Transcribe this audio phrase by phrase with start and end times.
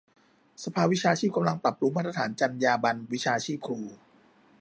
[0.63, 3.79] สภาวิชาชีพกำลังปรับปรุงมาตรฐานจรรยาบรรณวิชาชีพครู